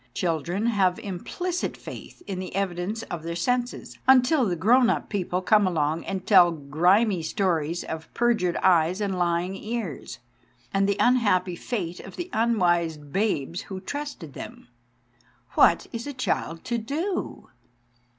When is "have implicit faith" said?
0.65-2.23